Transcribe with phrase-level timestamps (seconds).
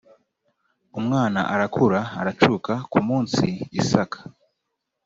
[0.99, 3.45] umwana arakura aracuka ku munsi
[3.81, 4.17] isaka